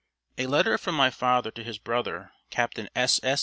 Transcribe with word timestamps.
A 0.39 0.47
letter 0.47 0.79
from 0.79 0.95
my 0.95 1.11
father 1.11 1.51
to 1.51 1.63
his 1.63 1.77
brother, 1.77 2.31
Captain 2.49 2.89
S. 2.95 3.19
S. 3.21 3.39